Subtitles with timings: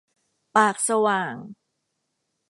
[0.55, 1.35] ปากสว่าง